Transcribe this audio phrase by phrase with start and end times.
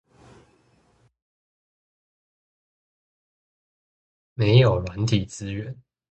[4.33, 5.79] 沒有軟體支援